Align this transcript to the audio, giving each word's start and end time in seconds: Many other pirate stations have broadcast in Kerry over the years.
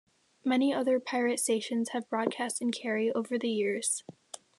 Many 0.43 0.73
other 0.73 0.99
pirate 0.99 1.39
stations 1.39 1.89
have 1.89 2.09
broadcast 2.09 2.59
in 2.59 2.71
Kerry 2.71 3.11
over 3.11 3.37
the 3.37 3.51
years. 3.51 4.03